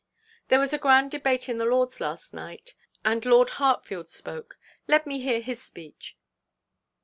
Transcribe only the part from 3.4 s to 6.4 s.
Hartfield spoke. Let me hear his speech.